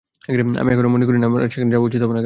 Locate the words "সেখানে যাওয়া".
1.45-1.85